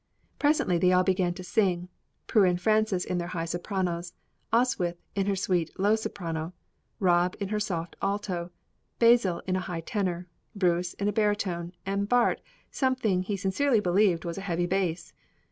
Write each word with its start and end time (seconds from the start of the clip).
Presently 0.39 0.79
they 0.79 0.91
all 0.91 1.03
began 1.03 1.35
to 1.35 1.43
sing, 1.43 1.87
Prue 2.25 2.43
and 2.45 2.59
Frances 2.59 3.05
in 3.05 3.19
their 3.19 3.27
high 3.27 3.45
sopranos, 3.45 4.13
Oswyth 4.51 4.95
in 5.13 5.27
her 5.27 5.35
sweet, 5.35 5.69
low 5.79 5.95
soprano, 5.95 6.53
Rob 6.99 7.35
in 7.39 7.49
her 7.49 7.59
soft 7.59 7.95
alto, 8.01 8.49
Basil 8.97 9.43
a 9.47 9.59
high 9.59 9.81
tenor, 9.81 10.27
Bruce, 10.55 10.93
a 10.99 11.11
barytone, 11.13 11.73
and 11.85 12.09
Bart 12.09 12.41
something 12.71 13.21
he 13.21 13.37
sincerely 13.37 13.79
believed 13.79 14.25
was 14.25 14.39
a 14.39 14.49
heavy 14.49 14.65
bass. 14.65 15.13